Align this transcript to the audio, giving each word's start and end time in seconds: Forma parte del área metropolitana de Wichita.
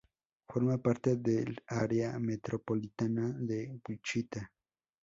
Forma 0.49 0.79
parte 0.79 1.17
del 1.21 1.61
área 1.67 2.17
metropolitana 2.17 3.29
de 3.37 3.79
Wichita. 3.87 4.51